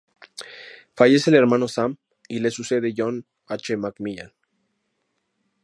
Fallece 0.95 1.29
el 1.29 1.35
hermano 1.35 1.67
Sam, 1.67 1.97
y 2.27 2.39
le 2.39 2.49
sucede 2.49 2.91
John 2.97 3.23
H. 3.45 3.77
MacMillan. 3.77 4.33